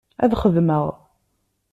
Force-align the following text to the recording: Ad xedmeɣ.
Ad 0.23 0.33
xedmeɣ. 0.41 0.85